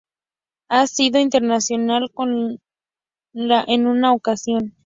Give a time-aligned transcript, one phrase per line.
[0.69, 2.57] Ha sido internacional con
[3.33, 4.75] la en una ocasión.